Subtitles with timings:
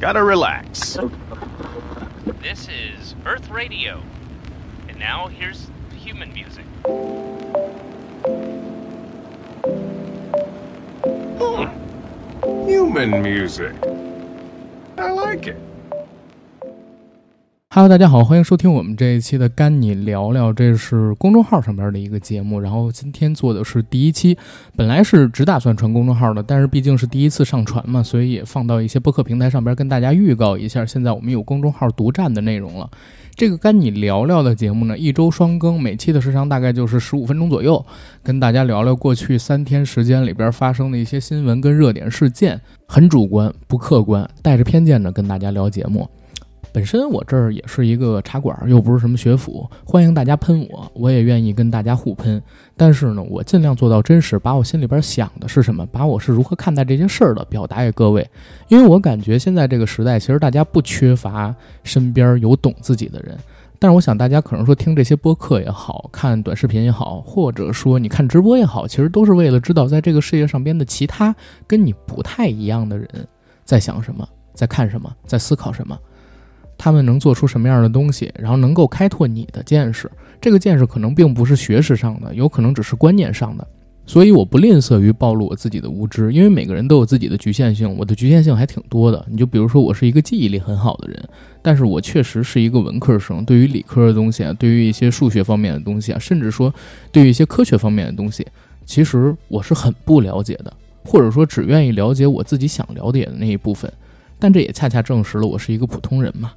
[0.00, 0.96] Gotta relax.
[2.40, 4.02] This is Earth Radio.
[4.88, 6.64] And now here's human music.
[11.38, 12.66] Hmm.
[12.66, 13.74] Human music.
[14.96, 15.69] I like it.
[17.72, 22.58] Hello，大家好，欢迎收听我们这一期的《干你聊聊》，这是公众号上边的一个节目。
[22.58, 24.36] 然后今天做的是第一期，
[24.74, 30.84] 本来是只打算传公众号的，但是毕竟是第一次上传嘛，所以也放到一些播客平台上边跟大家预告一下。
[30.84, 32.90] 现在我们有公众号独占的内容了。
[33.36, 37.86] 这个《干你聊聊》的节目呢，一周双更，每期的时长大概就是十五分钟左右，
[38.24, 46.10] 跟大家聊聊过去三天时间里边发生的一些新闻跟热点事件，很主观不客观，带着偏见的跟大家聊节目。
[46.72, 52.40] 本身我这儿也是一个茶馆，又不是什么学府，欢迎大家喷我，我也愿意跟大家互喷。
[52.76, 58.24] 但是呢，我尽量做到真实，把我心里边想的是什么，把我是如何看待这些事儿的表达给各位。
[58.68, 63.36] 因为我感觉现在这个时代，其实大家不缺乏身边有懂自己的人。
[63.80, 71.34] 但是我想大家可能说听这些播客也好看短视频也好，或者说你看直播也好，其实都是为了知道在这个世界上边的其他
[71.66, 73.08] 跟你不太一样的人
[73.64, 75.98] 在想什么，在看什么，在思考什么。
[76.82, 80.10] 他们能做出什么样的东西，然后能够开拓你的见识。
[80.40, 83.66] 这个见识可能并不是学识上的，有可能只是观念上的。
[84.06, 89.22] 所以我不吝啬于暴露我自己的无知，因为每个人都有自己的局限性，我的局限性还挺多的。
[89.30, 91.28] 你就比如说，我是一个记忆力很好的人，
[91.60, 96.74] 但是我确实是一个文科生，对于理科的东西啊，对于一些数学方面的东西啊，甚至说
[97.12, 98.44] 对于一些科学方面的东西，
[98.86, 100.72] 其实我是很不了解的，
[101.04, 103.92] 或者说只愿意了解我自己想了解的那一部分。
[104.40, 106.50] 但这也恰恰证实了我是一个普通人嘛。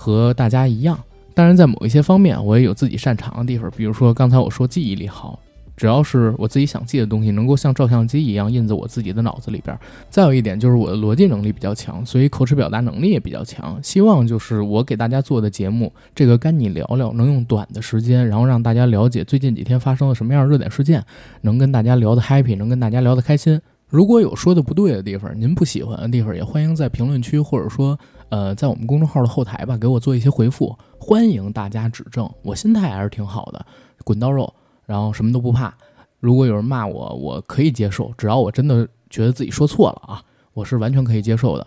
[0.00, 0.98] 和大家一样，
[1.34, 5.38] 当然在某一些方面我也有自己擅长的地方，比如说刚才我说记忆力好，
[5.76, 9.78] 只要是我自己想记的东西，能够像照相机一样印在我自己的脑子里边。
[10.08, 13.78] 再有一点就是我的逻辑能力比较强，所以口齿表达能力也比较强。
[13.82, 21.04] 希望就是我给大家做的节目，这个跟你聊聊，能用短的时间，然后让大家了解最近几天发生了什么样的热点事件，
[21.42, 23.60] 能跟大家聊得 happy，能跟大家聊得开心。
[23.90, 27.98] 如果有说的不对的地方，您不喜欢的地方，也欢迎在评论区或者说。
[28.30, 32.32] 呃，在我们公众号的后台吧，给我做一些回复，欢迎大家指正。
[32.42, 33.66] 我心态还是挺好的，
[34.04, 34.54] 滚刀肉，
[34.86, 35.74] 然后什么都不怕。
[36.20, 40.22] 如果有人骂我，我可以接受，只要我真的觉得自己说错了啊，
[40.54, 41.66] 我是完全可以接受的。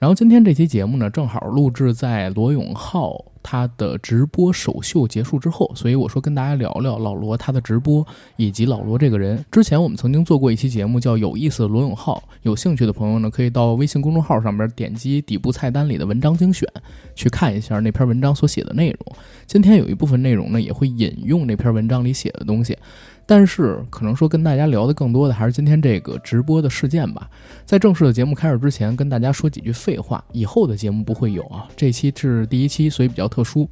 [0.00, 3.24] 然后今天这期节目呢，正好录制在罗永浩。
[3.42, 8.06] 他的直播首秀结束之后，所以我说跟大家聊聊老罗他的直播
[8.36, 9.44] 以及老罗这个人。
[9.50, 16.68] 之前我们曾经做过一期节目叫《有意思的罗永浩》，有兴趣的朋友呢，可以到微信公众号上边点击底部菜单里的文章精选，
[17.14, 19.16] 去看一下那篇文章所写的内容。
[19.46, 22.76] 今天有一部分内容呢，也会引用那篇文章里写的东西。
[23.32, 27.30] 但是，可能说跟大家聊的更多的还是今天这个直播的事件吧。
[27.64, 30.24] 在正式的节目开始之前，跟大家说几句废话。
[30.32, 33.68] 以后的节目不会有啊，这期是第一期，所以比较特殊。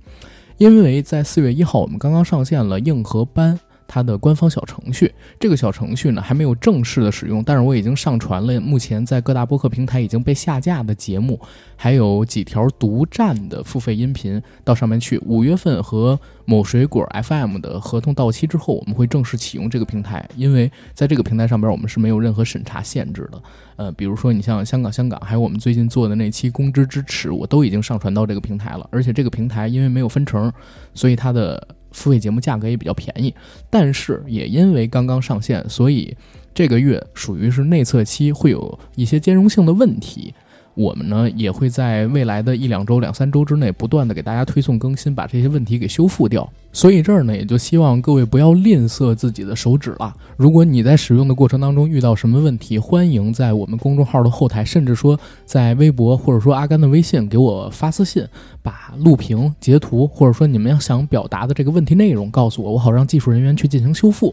[0.58, 3.58] 因为在四月一号，我们刚刚上线了硬核班。
[3.88, 11.40] 它的官方小程序，这个小程序呢还没有正式的使用，但是我已经上传了目前在各大播客平台已经被下架的节目，
[11.74, 15.18] 还有几条独占的付费音频到上面去。
[15.24, 23.42] 五月份和某水果 FM 的合同到期之后，我们会正式启用这个平台，因为在这个平台上边我们是没有任何审查限制的。
[23.76, 30.52] 呃，比如说你像香港香港，还有我们最近做的那期公知之耻，我都已经上传到这个平台了，而且这个平台因为没有分成，
[30.92, 31.66] 所以它的。
[31.92, 33.34] 付费节目价格也比较便宜，
[33.70, 36.16] 但是也因为刚刚上线，所以
[36.54, 40.34] 这个月属于是内测期，会有一些兼容性的问题。
[40.78, 46.48] 我们呢也会在未来的一两周、两三周之内，不断的给大家推送更新，把这些问题给修复掉。
[46.72, 50.14] 所以这儿呢，也就希望各位不要吝啬自己的手指了。
[50.36, 58.24] 如果你在使用的过程当中遇到什么问题，欢迎在我们公众号的后台，甚至说在微博或者说阿甘的微信给我发私信，
[58.62, 64.32] 把录屏、截图，或者说你们要想表达的这个问题内容告诉我，我好让技术人员去进行修复。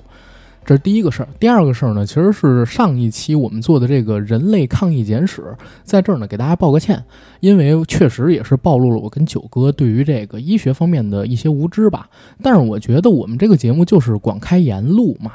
[0.66, 7.04] 这是第一个事儿，第二个事儿呢，其实是上一期我们做的这个人类抗疫简史，在这儿呢给大家报个歉，
[7.40, 12.10] 因为确实也是暴露了我跟九哥对于这个医学方面的一些无知吧。
[12.42, 15.34] 但是我觉得我们这个节目就是广开言路嘛，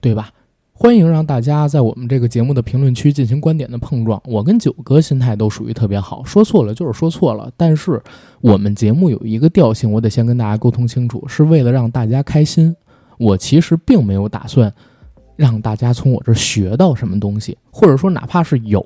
[0.00, 0.30] 对吧？
[0.72, 4.18] 欢迎让大家在我们这个节目的评论区进行观点的碰撞。
[4.24, 7.52] 我跟九哥心态都属于特别好，说错了就是说错了。
[7.54, 8.02] 但是
[8.40, 12.74] 我们节目有一个调性，我得先跟大家沟通清楚，是为了让大家开心。
[13.20, 14.72] 我其实并没有打算
[15.36, 18.82] 让大家从我这儿学到什么东西，或者说哪怕是有，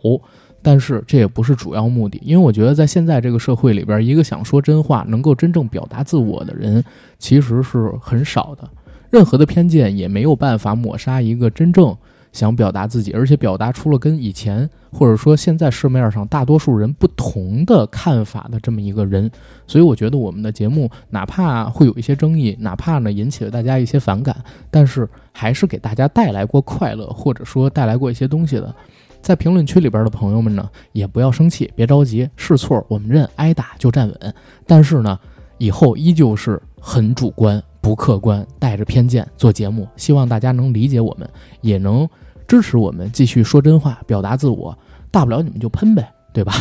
[0.61, 2.21] 但是这也不是主要目的。
[2.21, 6.85] 因为我觉得在现在这个社会里边，一个想说真话、能够真正表达自我的人
[7.17, 8.69] 其实是很少的。
[9.09, 11.97] 任何的偏见也没有办法抹杀一个真正
[12.35, 17.55] 想表达自己，而且表达出了跟以前或者说现在市面上大多数人不同。
[17.65, 19.31] 的看法的这么一个人，
[19.67, 24.37] 所以我觉得我们的节目哪怕会有一些争议，哪怕呢引起了大家一些反感，
[24.71, 28.75] 但是还是给大家带来过快乐，或者说带来过一些东西的。
[29.23, 34.35] 在评论区里边的朋友们呢，也不要生气，别着急，是错我们认，挨打就站稳。
[34.67, 35.19] 但是呢，
[35.59, 41.29] 以后依旧是很主观、不客观，带着偏见做节目，希望大家能理解我们，
[41.63, 42.07] 也能
[42.47, 44.77] 支持我们继续说真话、表达自我。
[45.11, 46.53] 大不了你们就喷呗，对吧？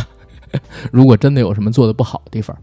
[0.92, 2.56] 如果真的有什么做的不好的地方，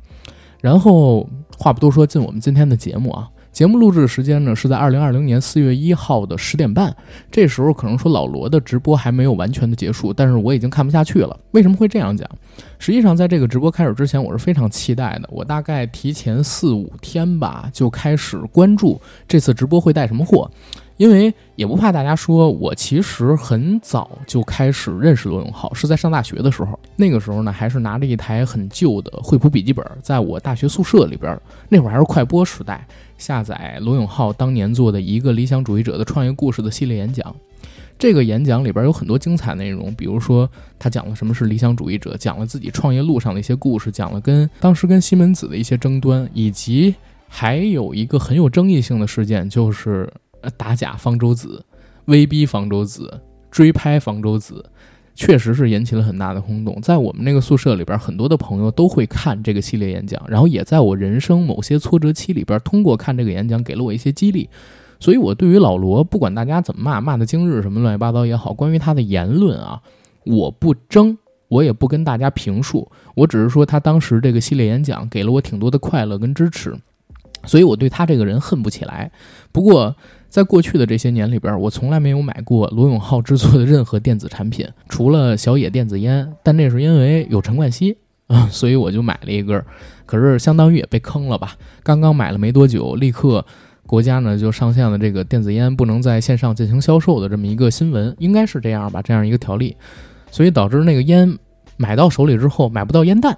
[0.62, 3.28] 然后话不多说，进我们今天的节目啊。
[3.52, 6.96] 节目录制时间呢是在二零二零年四月一号的十点半，
[7.30, 11.38] 这时候可能说老罗的直播还没有完全的结束，但是我已经看不下去了。
[11.52, 12.26] 为什么会这样讲？
[12.80, 15.28] 实际上在这个直播开始之前，我是非常期待的。
[15.30, 18.98] 我大概提前四五天吧就开始关注
[19.28, 20.50] 这次直播会带什么货。
[20.98, 26.80] 因为也不怕大家说，我其实很早就开始认识罗永浩，是在上大学的时候。
[26.96, 31.36] 那个时候呢，还是拿着一台很旧的惠普笔记本，在我大学宿舍里边，
[31.70, 32.86] 那会儿还是快播时代，
[33.18, 37.36] 下载罗永浩当年做的一个理想主义者的创业故事的系列演讲。
[37.98, 40.48] 这个演讲里边有很多精彩内容，比如说
[40.78, 46.94] 他讲了什么是理想主义者，讲了自己创业路上的一些故事，讲了跟当时跟西门子的一些争端，以及
[47.28, 50.08] 还有一个很有争议性的事件，就是。
[50.58, 51.64] 打假方舟子，
[52.06, 54.66] 威逼方舟子，追拍方舟子，
[55.16, 56.80] 确实是引起了很大的轰动。
[56.82, 64.50] 在我们那个宿舍里边，很多的朋友都会看这个系列演讲，然后也在我人生某些挫折期里边，通过看这个演讲，给了我一些激励。
[65.00, 69.82] 所以，我对于老罗，不管大家怎么骂，骂的今日什么乱七八糟也好，关于他的言论啊，
[70.26, 71.18] 我不争，
[71.48, 76.76] 我也不跟大家评述，我只是说他当时这个系列演讲给了我挺多的快乐跟支持，
[77.46, 79.12] 所以我对他这个人恨不起来。
[79.52, 79.96] 不过，
[80.32, 86.26] 在过去的这些年里边，我从来没有买过罗永浩制作的任何电子产品，除了小野电子烟。
[86.42, 87.98] 但那是因为有陈冠希
[88.28, 89.62] 啊，所以我就买了一根。
[90.06, 91.58] 可是相当于也被坑了吧？
[91.84, 93.46] 刚刚买了没多久，立刻
[93.86, 99.02] 国家呢就上线了这个电子烟不能在线上进行销售的这么一个新闻，应该是这样吧？
[99.02, 99.76] 这样一个条例，
[100.32, 101.38] 所以导致那个烟
[101.76, 103.38] 买到手里之后买不到烟弹，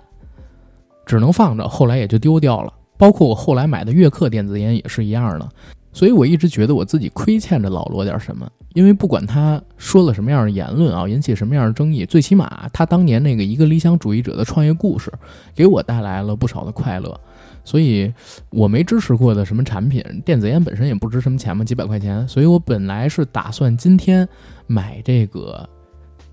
[1.08, 2.72] 只能放着，后来也就丢掉了。
[3.00, 5.50] 包括我后来买的悦刻电子烟也是一样的。
[5.94, 15.14] 所以我一直觉得我自己亏欠着老罗点什么，因为不管他说了什么样的言论啊，引起什么样的争议，最起码他当年那个一个理想主义者的创业故事，
[15.54, 17.18] 给我带来了不少的快乐。
[17.64, 18.12] 所以
[18.50, 22.28] 我没支持过的什么产品，电子烟本身也不值什么钱嘛，几百块钱。
[22.28, 24.28] 所以我本来是打算今天
[24.68, 25.70] 买这个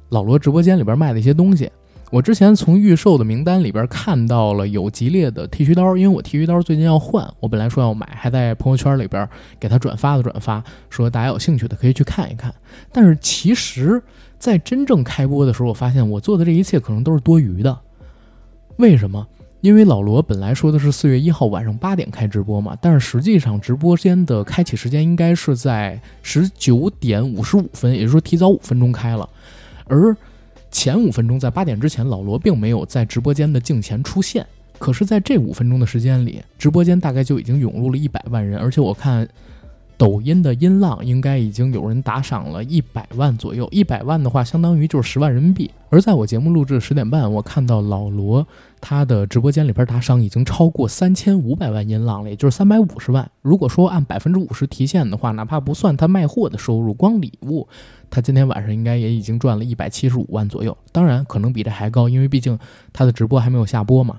[0.08, 1.70] 老罗直播间里边卖的一些东西。
[2.10, 9.28] 我之前从预售的名单里边看到了有吉列的剃须刀，因为我剃须刀最近要换，我本来说要买，还在朋友圈里边
[9.60, 12.52] 给他转发的转发，说大家有兴趣的可以去看一看。
[12.90, 14.02] 但是其实，
[14.40, 17.78] 在真正开播的时候，我发现我做的这一切可能都是多余的。
[18.78, 19.24] 为什么？
[19.60, 29.28] 因为老罗本来说的是四月一号晚上八点开直播嘛，但是实际上直播间的开启时间应该是在十九点五十五分，也就是说提早五分钟开了，
[29.86, 30.16] 而。
[30.70, 34.46] 前五分钟在八点之前，老罗并没有在直播间的镜前出现。
[34.78, 39.28] 可是，在这五分钟的时间里，直播间大概就已经涌入了一百万人，而且我看。
[39.98, 45.70] 抖音的音浪应该已经有人打赏了一百万左右，一百万的话相当于就是十万人民币。
[45.90, 48.48] 而在我节目录制十点半，我看到老罗
[48.80, 53.30] 他的直播间里边打赏已经超过三千五百万音浪了，也就是三百五十万。
[53.42, 57.68] 如果说按百分之五十提现的话，哪怕不算他卖货的收入，光礼物，
[58.10, 60.76] 他今天晚上应该也已经赚了一百七十五万左右。
[60.92, 62.58] 当然，可能比这还高，因为毕竟
[62.92, 64.18] 他的直播还没有下播嘛。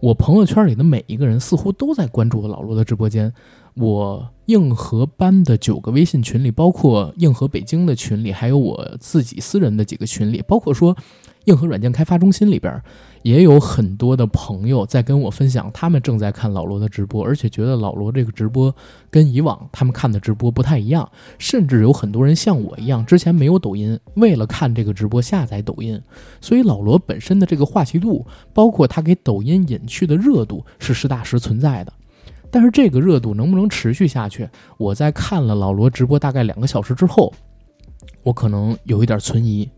[0.00, 3.32] 我朋友圈里的每一个人似乎都在关注老罗的直播间。
[3.74, 10.96] 我硬核班的九个微信群里，包括硬核北京的群里，还有我自己私人的几个群里，包括说
[11.44, 12.80] 硬核软件开发中心里边，
[13.22, 18.74] 也有很多的朋友在跟我分享，他们正在看老罗的直播，而且觉得老罗这个直播
[19.10, 26.00] 跟以往他们看的直播不太一样，甚至有很多人像我一样，之前没有抖音，为了看这个直播下载抖音，
[26.40, 31.92] 所以老罗本身的这个话题度，包括他给抖音引去的热度，是实打实存在的。
[32.50, 34.48] 但是这个热度能不能持续下去？
[34.76, 37.32] 我在看了老罗直播大概两个小时之后，
[38.22, 39.68] 我可能有一点存疑。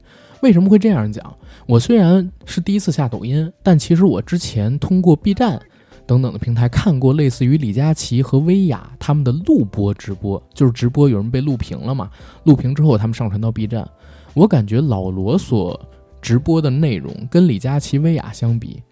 [0.42, 1.34] 为什么会这样讲？
[1.66, 5.60] 我虽然是第一次下抖音，但其实我之前通过 B 站
[6.04, 12.10] 等等的平台看过类似于李佳琦和薇娅他们的录播直播，就是直播有人被录屏了嘛？
[12.42, 13.88] 录屏之后他们上传到 B 站，
[14.34, 15.80] 我感觉老罗所
[16.20, 18.82] 直播的内容跟李佳琦、薇娅相比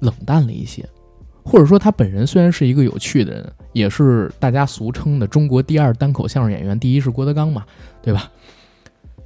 [0.00, 0.84] 冷淡了一些。
[1.44, 7.64] 或者说他本人虽然是一个有趣的人，也是大家俗称的中国第二单口相声演员，第一是郭德纲嘛，
[8.02, 8.28] 对吧？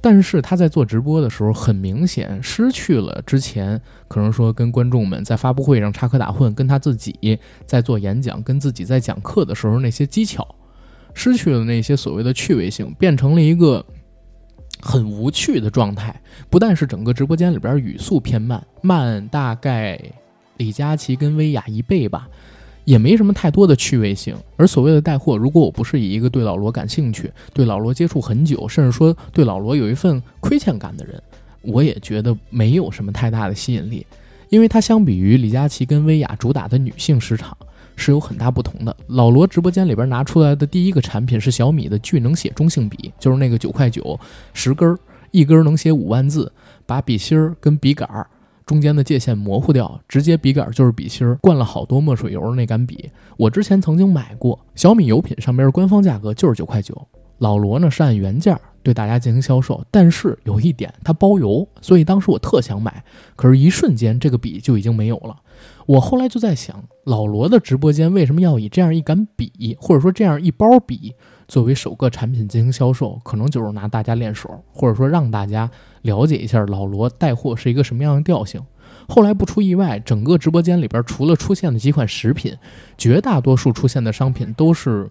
[0.03, 10.55] 但是他在做直播的时候，很明显失去了之前可能说跟观众们在发布会上插科打诨，跟他自己在做演讲、跟自己在讲课的时候那些技巧，
[11.13, 13.85] 失去了那些所谓的趣味性，变成了一个
[14.81, 16.19] 很无趣的状态。
[16.49, 19.99] 不但是整个直播间里边语速偏慢，慢大概
[20.57, 22.27] 李佳琦跟薇娅一倍吧。
[22.83, 31.21] 也没什么太多的趣味性，而所谓的带货，如果我不是以一个对老罗感兴趣、对老罗接触很久，甚至说对老罗有一份亏欠感的人，
[31.61, 34.05] 我也觉得没有什么太大的吸引力，
[34.49, 37.55] 因为它相比于李佳琦跟薇娅主打的女性市场
[37.95, 38.95] 是有很大不同的。
[39.07, 44.19] 老罗直播间里边拿出来的第一个产品是小米的聚能写中性笔，就是那个九块九
[44.53, 44.97] 十根儿，
[45.29, 46.51] 一根能写五万字，
[46.85, 48.25] 把笔芯儿跟笔杆儿。
[48.71, 53.11] 中间的界限模糊掉，直接笔杆就是笔芯儿，灌了好多墨水油的那杆笔。
[53.35, 57.05] 我之前曾经买过，小米油品上边官方价格就是九块九。
[57.39, 63.03] 老罗呢是按原价对大家进行销售，但是有一点它包邮，所以当时我特想买，
[63.35, 65.35] 可是，一瞬间这个笔就已经没有了。
[65.85, 71.13] 我后来就在想，老罗的直播间为什么要以这样一杆笔，或者说这样一包笔
[71.51, 73.19] 作为首个产品进行销售？
[73.25, 75.69] 可能就是拿大家练手，或者说让大家。
[76.03, 78.61] 了解一下老罗带货是一个什么样的调性。
[79.05, 82.55] 后来不出意外，整个直播间里边除了出现的几款食品，
[82.97, 85.09] 绝大多数出现的商品都是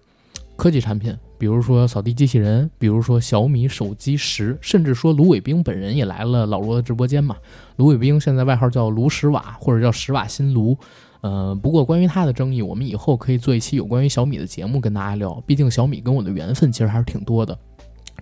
[0.55, 7.35] 科技产品，比如说扫地机器人，比如说小米手机十，甚至说卢伟冰本人也来了老罗的直播间嘛。
[7.75, 10.75] 卢伟冰现在外号叫卢十瓦，或者叫十瓦新卢。
[11.21, 15.41] 呃，不过关于他的争议，我们以后可以做一期有关于小米的节目跟大家聊。
[15.45, 17.57] 毕竟小米跟我的缘分其实还是挺多的。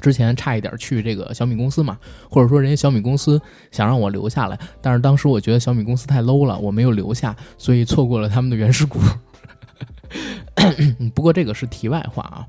[0.01, 1.97] 之前差一点去这个小米公司嘛，
[2.29, 3.41] 或者说人家小米公司
[3.71, 8.99] 想让我留下来，但是当时我觉得小米公司太 low 了，我没有留下，所以错过了他们的原始股。
[11.13, 12.47] 不过这个是题外话啊。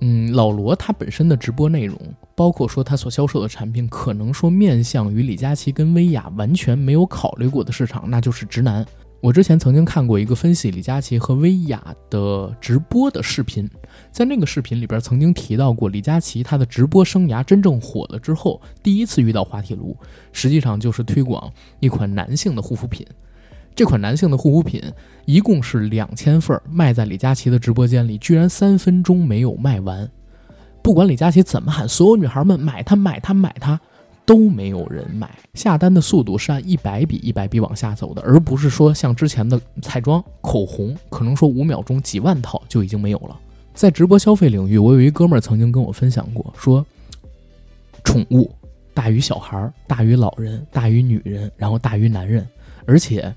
[0.00, 1.98] 嗯，老罗他本身的直播内容，
[2.34, 8.84] 包括说他所销售的产品，可能说面向于李佳琦跟薇娅完全没有考虑过的市场，那就是直男。
[9.26, 13.68] 我之前曾经看过一个分析李佳琦和薇娅的直播的视频，
[14.12, 19.96] 在那个视频里边曾经提到过，李佳琦他的直播生涯真正火了之后，第一次遇到滑铁卢，
[20.30, 23.04] 实际上就是推广一款男性的护肤品。
[23.74, 24.80] 这款男性的护肤品
[25.24, 30.08] 一共是两千份，卖在李佳琦的直播间里，居然三分钟没有卖完。
[30.84, 33.80] 不管李佳琦怎么喊，所有女孩们买它，买它，买它。
[34.26, 43.38] 都没有人买，下单的速度是按一百笔一百笔往下走的，而不是说像之前的彩妆、口红，可能说五秒钟几万套就已经没有了。
[43.72, 46.84] 在直播消费领域，我有一哥们儿曾经跟我分享过，说
[48.04, 48.50] 宠物
[48.92, 52.46] 大于小孩儿，大于老人，大于女人，然后大于男人，
[52.84, 53.32] 而且。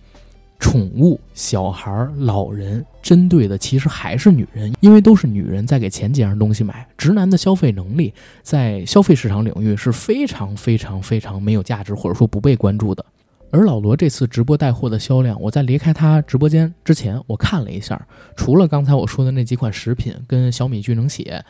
[0.59, 6.85] 宠物、小孩、老人，针对的其实还是女人，因为都是女人在给前几样东西买。
[6.97, 8.13] 直男的消费能力
[8.43, 13.03] 在消费市场领域是非常非常非常没有价值，或者说不被关注的。
[13.51, 17.99] 而老罗这次直播带货的销量，我在离开他直播间之前，我看了一下，
[18.35, 21.43] 除了刚才我说的那几款食品跟小米聚能写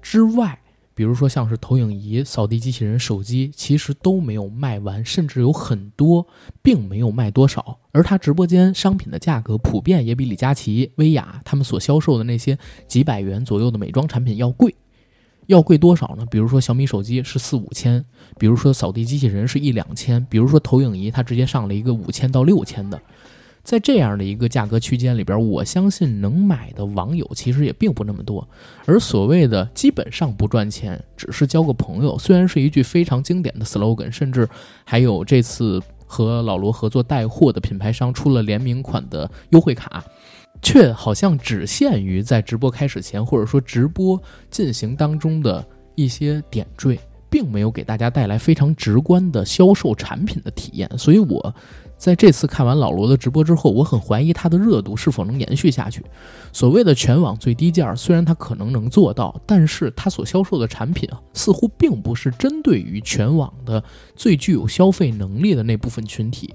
[0.00, 0.58] 之外。
[0.94, 6.26] 比如说，像是投影仪、扫地机器人、手机，其实都没有卖完，甚至有很多
[6.62, 7.78] 并没有卖多少。
[7.90, 14.74] 而他直播间商品的价格，普遍也比李佳琦、薇娅他们所销售的那些几百元左右的美妆产品要贵。
[15.46, 16.24] 要贵多少呢？
[16.30, 18.02] 比如说小米手机是四五千，
[18.38, 22.98] 比如说扫地机器人是一两千，比如说投影仪，它直接上了一个五千到六千的。
[23.64, 28.46] 在这样的一个价格区间里边，我相信能买的网友其实也并不那么多。
[28.84, 34.46] 而所谓的基本上不赚钱，只是交个朋友，虽然是一句非常经典的 slogan，甚至
[34.84, 40.04] 还有这次和老罗合作带货的品牌商出了联名款的优惠卡，
[40.60, 50.86] 却好像只限于在直播开始前或者说直播进行当中的一些点缀，并没有给大家带来非常直观的销售产品的体验。
[50.98, 51.54] 所以我。
[52.04, 56.04] 在这次看完老罗的直播之后，我很怀疑他的热度是否能延续下去。
[56.52, 63.82] 所谓的全网最低价，虽然他可能能做到，但是他所销售的产品，似乎并不是针对于全网的
[64.14, 66.54] 最具有消费能力的那部分群体。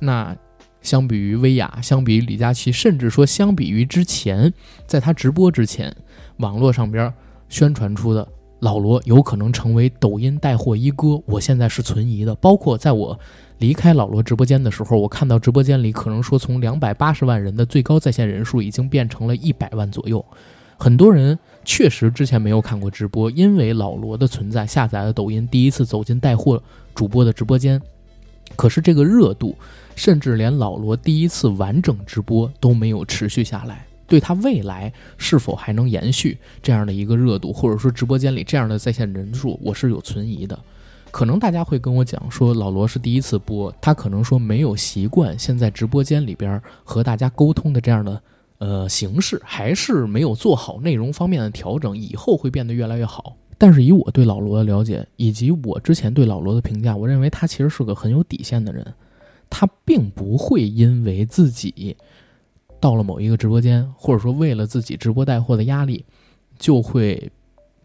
[0.00, 0.36] 那
[0.82, 4.52] 相比于薇娅，相比于李佳琦，甚至说相比于之前
[4.88, 5.94] 在他直播之前，
[6.38, 7.14] 网络上边
[7.48, 8.26] 宣传出的
[8.64, 12.34] 老罗有可能成为抖音带货一哥，我现在是存疑的。
[12.36, 13.18] 包括在我。
[13.58, 20.22] 离开老罗直播间的时候，我看到直播间里可能说从两百八十万人的最高在线人数已经变成了一百万左右。
[20.76, 26.60] 很多人确实之前没有看过直播，因为老罗的存在下载了抖音，第一次走进带货
[26.94, 27.80] 主播的直播间。
[28.56, 29.54] 可是这个热度，
[29.94, 33.86] 甚至连老罗第一次完整直播都没有持续下来。
[34.06, 40.58] 对他未来是否还能延续这样的一个热度，或者说直播间里这样的在线人数，我是有存疑的。
[41.10, 48.20] 可能大家会跟我讲说，老罗是第一次播，他可能说没有习惯现在直播间里边和大家沟通的这样的
[48.58, 53.36] 呃形式，还是没有做好内容方面的调整，以后会变得越来越好。
[53.56, 58.84] 但是以我对老罗的了解，以及我之前对老罗的评价，我认为他其实是个很有底线的人，
[59.48, 61.96] 他并不会因为自己
[62.84, 66.04] 到了某一个直播间，或者说为了自己直播带货的压力，
[66.58, 67.32] 就会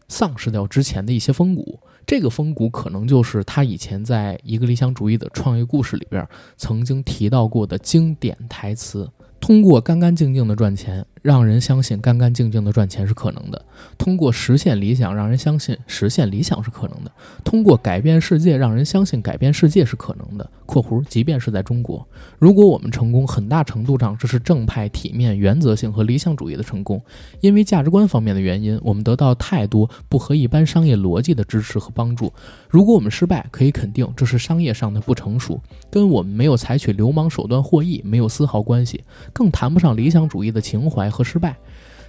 [0.09, 1.79] 丧失掉之前的一些风骨。
[2.05, 6.27] 这个风骨可能就是他以前在一个理想主义的创业故事里边
[6.57, 11.05] 曾经提到过的经典台词：通过干干净净的赚钱。
[11.21, 13.61] 让人相信干干净净的赚钱是可能的，
[13.97, 17.11] 通过实现理想，让人相信实现理想是可能的，
[17.43, 20.49] 通过改变世界，让人相信改变世界是可能的。
[20.65, 27.01] （括弧即便是在中国，如果我们成功，很大程度上这是正派、体面、原则性和理想主义的成功，
[27.41, 32.31] 因为价值观方面的原因，我们得到太多不合一般商业逻辑的支持和帮助。
[32.69, 41.57] 如果我们失败，可以肯定这是商业上的不成熟，跟我们没有采取流氓手段获益没有丝毫关系，更谈不上理想主义的情怀。）和失败，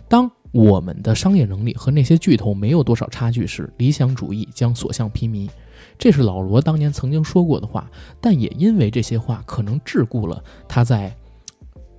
[0.08, 5.48] 当我们的商业能力和那些巨头没有多少差距时，理想主义将所向披靡。
[5.96, 11.14] 这是老罗当年曾经说过的话，但也因为这些话，可能桎梏了他在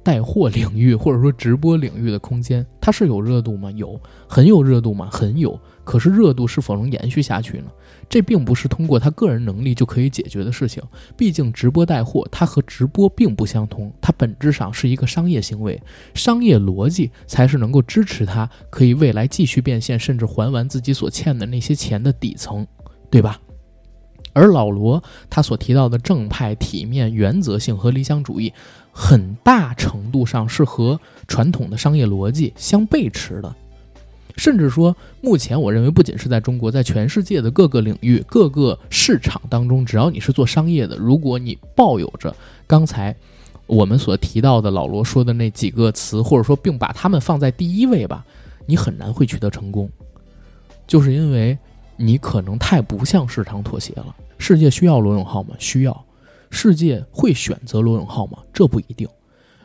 [0.03, 2.65] 带货领域或者说直播领域的空间。
[2.79, 3.70] 它是有热度吗？
[3.72, 5.10] 有，很有热度吗？
[5.12, 5.60] 很有。
[5.84, 7.65] 可是热度是否能延续下去呢？
[8.08, 10.81] 这并不是通过他个人能力就可以解决的事情。
[11.17, 15.81] 毕竟直播带货，它和直播并不相同，它本质上是一个商业行为，
[16.13, 22.65] 商业逻辑才是能够支持他可以未来继续变现，甚至还完自己所欠的那些钱的底层，
[23.10, 23.39] 对吧？
[24.33, 28.53] 而老罗他所提到的正派、体面、原则性和理想主义，
[28.91, 33.55] 很大程度上是和传统的商业逻辑相背驰的。
[34.38, 42.33] 甚至说，目前我认为不仅是在中国，在全世界的各个领域、各个市场当中，只要你是做商业的，如果你抱有着
[42.65, 43.13] 刚才
[43.67, 48.25] 我们所提到的老罗说的那几个词，或者说并把他们放在第一位吧，
[48.65, 49.89] 你很难会取得成功，
[50.87, 51.57] 就是因为
[52.01, 54.16] 你可能太不向市场妥协了。
[54.37, 55.55] 世界需要罗永浩吗？
[55.59, 56.05] 需要。
[56.50, 58.40] 世界会选择罗永浩吗？
[58.51, 59.07] 这不一定。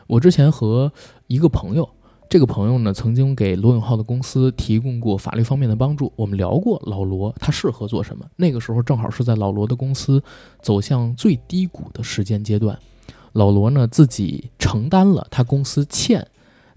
[0.05, 0.91] 我之前和
[1.27, 1.89] 一个朋友。
[2.29, 6.11] 这个朋友呢，曾经给罗永浩的公司提供过法律方面的帮助。
[6.17, 8.25] 我们聊过老罗他适合做什么。
[8.35, 10.21] 那个时候正好是在老罗的公司
[10.61, 12.77] 走向最低谷的时间阶段，
[13.31, 16.27] 老罗呢自己承担了他公司欠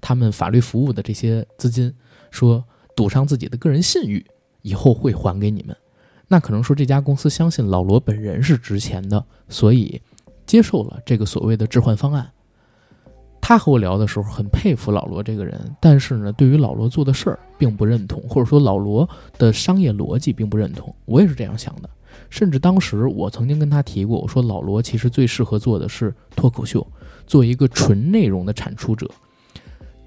[0.00, 1.92] 他们法律服务的这些资金，
[2.30, 4.24] 说赌上自己的个人信誉，
[4.62, 5.76] 以后会还给你们。
[6.28, 10.00] 那可能说这家公司相信老罗本人是值钱的，所以
[10.46, 12.30] 接受了这个所谓的置换方案。
[13.40, 20.94] 他和我聊的时候很佩服老罗这个人，但是呢，对于老罗做的事儿并不认同，或者说老罗的商业逻辑并不认同。
[21.04, 21.90] 我也是这样想的，
[22.28, 26.86] 甚至当时我曾经跟他提过，我说老罗其实最适合做的是脱口秀，
[27.26, 29.10] 做一个纯内容的产出者。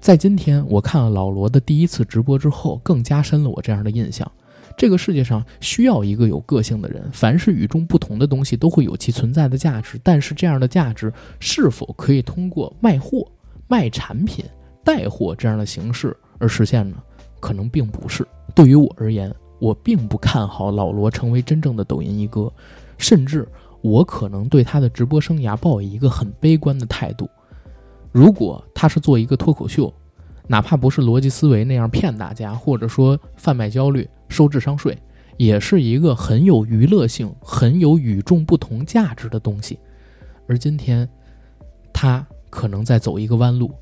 [0.00, 4.30] 在今天我看了老罗的第一次直播之后，更加深了我这样的印象。
[4.76, 13.26] 这个世界上需要一个有个性的人，凡是与众不同的东西都会有其存在的价值，但是这样的价值是否可以通过卖货、
[13.68, 14.44] 卖产品、
[14.82, 16.96] 带货这样的形式而实现呢？
[17.40, 18.26] 可能并不是。
[18.54, 22.52] 对于我而言，我并不看好老罗成为真正的抖音一哥，
[22.98, 23.46] 甚至
[23.80, 27.28] 我可能对他的直播生涯抱以一个很悲观的态度。
[28.10, 29.92] 如果他是做一个脱口秀，
[30.46, 34.08] 哪怕不是逻辑思维那样骗大家，或者说贩卖焦虑。
[34.34, 34.98] 收智商税，
[35.36, 39.78] 也是一个很有娱乐性、很有与众不同价值的东西。
[40.48, 41.08] 而今天，
[41.92, 43.72] 他可能在走一个弯路。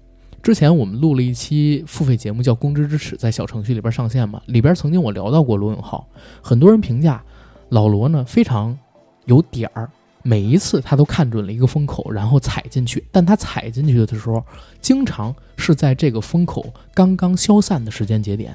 [0.42, 4.42] 之前我们录了一期付费节目，叫《公知之耻》，在小程序里边上线嘛。
[4.46, 6.06] 里边曾经我聊到过罗永浩，
[6.42, 7.22] 很多人评价
[7.70, 8.76] 老罗呢非常
[9.24, 9.88] 有点儿，
[10.22, 13.02] 每一次他都看准了一个风口，然后踩进去。
[13.10, 14.44] 但他踩进去的时候，
[14.80, 18.54] 经常是在这个风口刚刚消散的时间节点。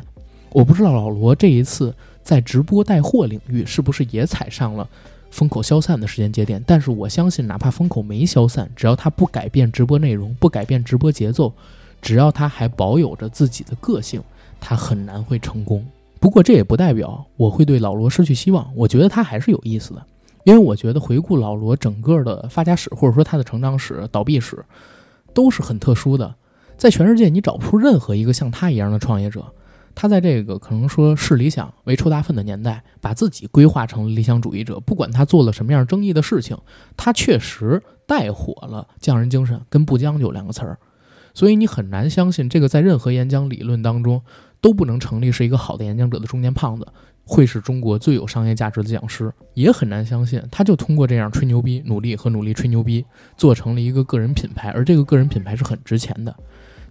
[0.58, 1.94] 我不知道老罗这一次
[2.24, 4.90] 在直播带货领域是不是也踩上了
[5.30, 11.54] 风口消散的时间节点，但是我相信，哪怕风口没消散，只要他不改变直播内容，不改变直播节奏，
[12.02, 14.20] 只要他还保有着自己的个性，
[14.60, 15.86] 他很难会成功。
[16.20, 20.04] 不过这也不代表我会对老罗失去希望，我觉得他还是有意思的，
[20.44, 24.66] 因为我觉得回顾老罗整个的发家史，或者说他的成长史、倒闭史，
[25.36, 26.34] 都是很特殊的，
[26.78, 29.46] 在全世界你找不出任何一个像他一样的创业者。
[30.00, 34.80] 他在这个可能说视理想为臭大粪的年代，把自己规划成理想主义者。
[34.80, 36.56] 不管他做了什么样争议的事情，
[36.96, 40.78] 他确实带火了匠人精神跟不将就两个词儿。
[41.34, 44.22] 所以你很难相信这个在任何演讲理论当中
[44.62, 46.88] 都不能成立是一个好的演讲者的中年胖子
[47.24, 53.04] 会是中国最有商业价值的讲师，也很难相信他就通过这样吹牛逼、努力和努力吹牛逼，
[53.36, 56.36] 做成了一个个人品牌，而这个个人品牌是很值钱的。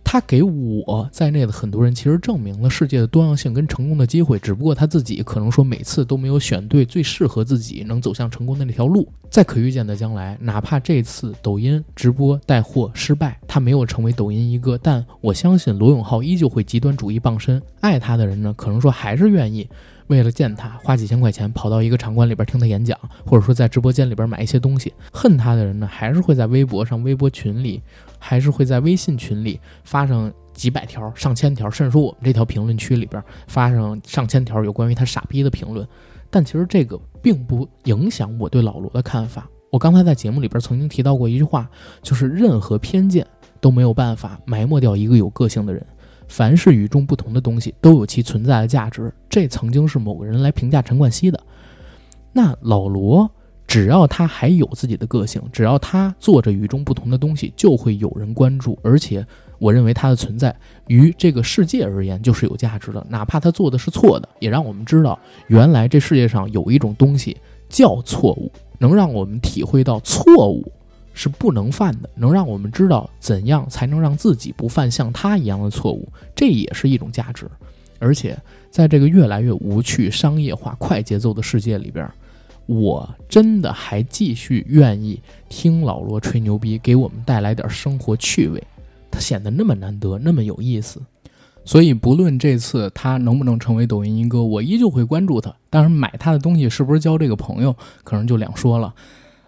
[0.08, 4.38] 他给我在内的很多人，其实证明了世界的多样性跟成功的机会。
[4.38, 9.08] 只不过他自己可能说每次都没有选对最适合自己能走向成功的那条路。
[9.28, 17.60] 在可预见的将来，哪怕这次抖音直播带货失败，他没有成为抖音一哥，但我相信罗永浩依旧会极端主义傍身。
[17.80, 19.68] 爱他的人呢，可能说还是愿意
[20.08, 24.92] 为了见他花几千块钱跑到一个场馆里边听他演讲，或者说在直播间里边买一些东西。
[25.12, 27.82] 恨他的人呢，还是会在微博上、微博群里。
[28.18, 35.86] 还是会在微信群里发上几百条、上千条，甚至说我们这条评论区里边发上上千条有关于他傻逼的评论。
[36.30, 39.48] 但其实这个并不影响我对老罗的看法。
[39.70, 41.68] 我刚才在节目里边曾经提到过一句话，
[42.02, 43.24] 就是任何偏见
[43.60, 45.86] 都没有办法埋没掉一个有个性的人。
[46.28, 49.12] 凡是与众不同的东西都有其存在的价值。
[49.28, 51.40] 这曾经是某个人来评价陈冠希的。
[52.32, 53.30] 那老罗。
[53.68, 58.78] 只要他还有自己的个性，只要他做着与众不同的东西，就会有人关注。
[58.80, 59.26] 而且，
[59.58, 60.54] 我认为他的存在
[60.86, 63.04] 于这个世界而言就是有价值的。
[63.10, 67.36] 哪怕他做的是错的，也让我们知道，原来这世界上有一种东西
[67.68, 70.70] 叫错误，能让我们体会到错误
[71.16, 77.50] 是不能犯的，能让我们知道怎样才能让自己不犯像他一样的错误，这也是一种价值。
[77.98, 78.38] 而且，
[78.70, 82.08] 在这个越来越无趣、商业化、快节奏的世界里边。
[82.66, 88.60] 我真的还继续愿意听老罗吹牛逼，给我们带来点生活趣味，
[89.08, 91.00] 他显得那么难得，那么有意思。
[91.64, 95.54] 所以不论这次他能不能成为抖音一哥，我依旧会关注他。
[95.70, 98.92] 当然，买他的东西是不是交这个朋友，可能就两说了。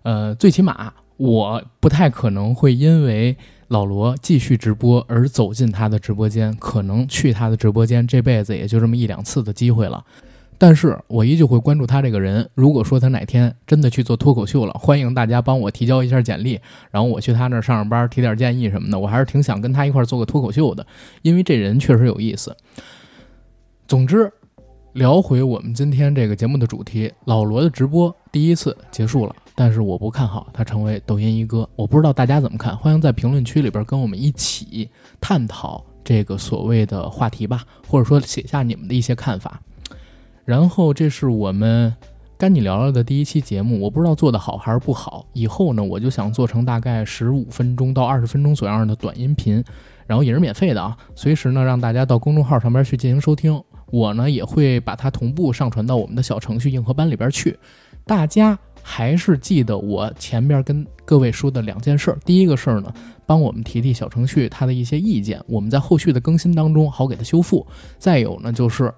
[0.04, 3.36] 呃，最起码我不太可能会因为
[3.68, 10.02] 老罗继续直播而走进他的直播间，可能去他的直播间这辈子也就这么一两次的机会了。
[10.60, 12.48] 但是我依旧会关注他这个人。
[12.54, 16.58] 如果说他哪天真的去做脱口秀了，欢迎大家帮我提交一下简历，
[16.90, 18.98] 然后我去他那儿上上班，提点建议什么的。
[18.98, 20.84] 我还是挺想跟他一块做个脱口秀的，
[21.22, 22.56] 因为这人确实有意思。
[23.86, 24.32] 总之，
[24.94, 31.68] 聊回我们今天这个节目的主题，老罗的直播第一次结束了，但是我不看好他成为抖音一哥。
[31.74, 34.88] 我不知道大家怎么看，欢迎在评论区里边跟我们一起
[35.20, 39.60] 探讨这个所谓的话题吧，或者说写下你们的一些看法。
[40.44, 41.92] 然后，这是我们
[42.38, 45.26] 跟你聊聊的第一期节目，我不知道做的好还是不好。
[45.32, 49.64] 以后呢，我就想做成大概十五分钟到二十分钟左右的短音频，
[50.06, 53.60] 然后也是免费的啊，随时呢让大家到公众号上边去进行收听。
[53.90, 57.58] 我呢也会把它同步上传到我们的小程序硬核班里边去。
[58.04, 58.58] 大家
[58.90, 62.16] 还是记得我前边跟各位说的两件事。
[62.24, 62.90] 第一个事儿呢，
[63.26, 67.66] 帮我们提提小程序它的一些意见，我们在后续的更新当中好给它修复。
[67.98, 68.90] 再有呢就是。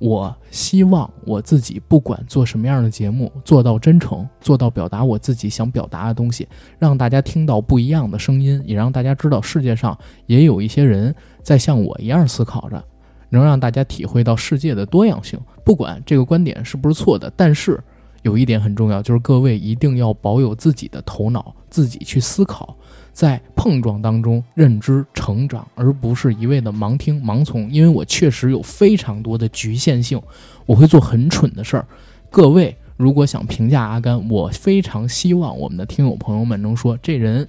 [0.00, 6.46] 我希望我自己不管做什么样的节目，做到真诚，做到表达我自己想表达的东西，
[6.78, 12.80] 让大家听到不一样的声音，也让大家知道世界上也有一些人在像我一样思考着，
[13.28, 15.36] 能让大家体会到世界的多样性。
[15.64, 17.82] 不管这个观点是不是错的，但是
[18.22, 22.76] 有一点很重要，就是各位一定要保有自己的头脑，自己去思考。
[23.12, 27.68] 在碰撞当中认知成长，而不是一味的盲听盲从。
[27.72, 30.22] 因为我确实有非常多的局限性，
[30.66, 31.84] 我会做很蠢的事儿。
[32.30, 37.48] 各位如果想评价阿甘，我非常希望我们的听友朋友们能说这人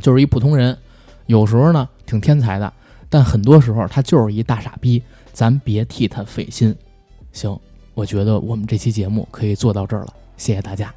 [0.00, 0.76] 就是一普通人，
[1.26, 2.72] 有时候呢挺天才的，
[3.10, 5.02] 但很多时候他就是一大傻逼。
[5.30, 6.74] 咱别替他费心。
[7.32, 7.60] 行，
[7.96, 10.92] 我觉得我们这期节目可以做到这儿了，谢谢大家。